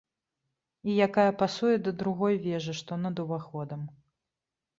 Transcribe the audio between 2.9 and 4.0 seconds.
над уваходам.